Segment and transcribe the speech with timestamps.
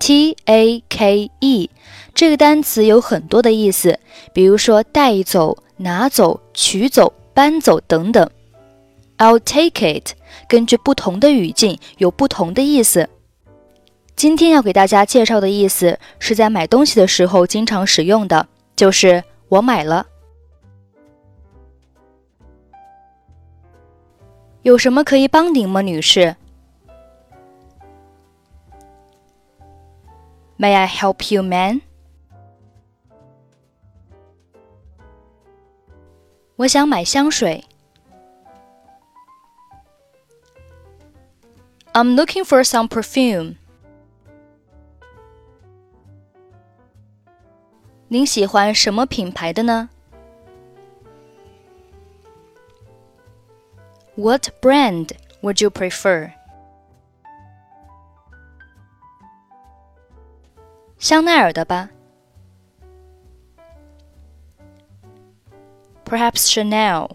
[0.00, 1.70] T A K E
[2.14, 4.00] 这个单词有很多的意思，
[4.32, 8.28] 比如说带走、拿走、取走、搬走等等。
[9.18, 10.14] I'll take it
[10.48, 13.08] 根据不同的语境有不同的意思。
[14.16, 20.06] 今天要给大家介绍的意思是在买东西的时候经常使用的，就是我买了。
[24.62, 26.36] 有什么可以帮您吗，女士
[30.59, 31.81] ？May I help you, man？
[36.57, 37.65] 我想买香水。
[41.93, 43.55] I'm looking for some perfume.
[48.07, 49.89] 您喜欢什么品牌的呢？
[54.15, 56.31] What brand would you prefer?
[60.99, 61.89] 香奈儿的吧。
[66.05, 67.09] perhaps Chanel.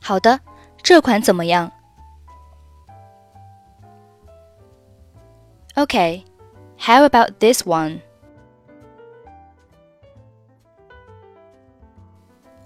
[0.00, 0.40] 好的，
[0.82, 1.70] 这款怎么样？
[5.74, 6.24] Okay,
[6.78, 8.00] how about this one?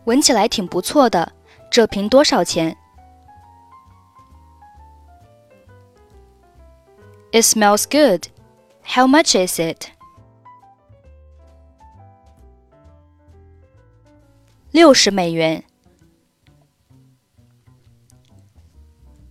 [0.05, 1.33] 闻起来挺不错的，
[1.71, 2.77] 这瓶多少钱
[7.37, 8.29] ？It smells good.
[8.83, 9.89] How much is it?
[14.71, 15.65] 六十美元。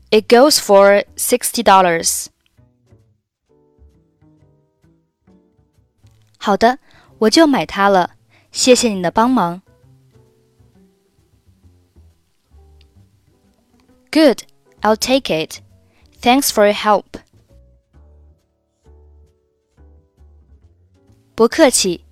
[0.10, 2.28] It goes for sixty dollars.
[6.38, 6.80] 好的，
[7.20, 8.16] 我就买它了。
[8.52, 9.62] 谢谢你的帮忙。
[14.12, 14.44] Good,
[14.82, 15.62] I'll take it.
[16.22, 17.22] Thanks for your help.
[21.36, 22.06] 不客气。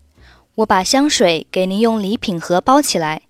[0.55, 3.21] 我把香水给您用礼品盒包起来。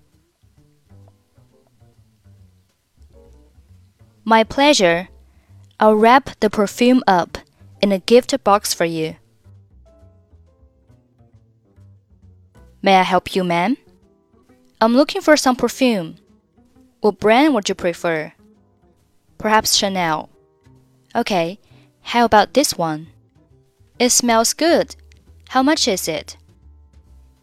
[4.23, 5.07] My pleasure.
[5.77, 7.37] I'll wrap the perfume up
[7.81, 9.15] in a gift box for you.
[12.81, 13.77] May I help you, ma'am?
[14.81, 16.15] I'm looking for some perfume.
[17.01, 18.33] What brand would you prefer?
[19.37, 20.29] Perhaps Chanel.
[21.15, 21.59] Okay,
[22.01, 23.07] how about this one?
[23.99, 24.95] It smells good.
[25.53, 26.37] How much is it?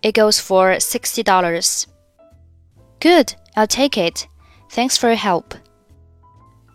[0.03, 1.87] It goes for $60.
[3.00, 4.28] Good, I'll take it.
[4.70, 5.54] Thanks for your help.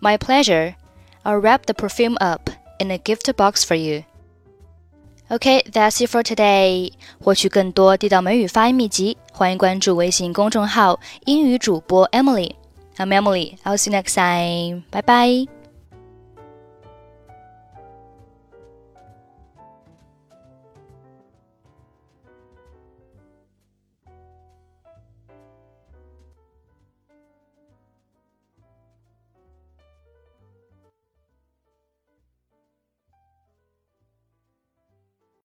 [0.02, 0.76] My pleasure.
[1.24, 4.04] I'll wrap the perfume up in a gift box for you.
[5.30, 6.92] Okay, that's it for today.
[7.24, 13.58] 获取更多地道美语发音秘籍，欢迎关注微信公众号“英语主播 Emily”。I'm Emily.
[13.64, 14.84] I'll see you next time.
[14.92, 15.55] Bye bye.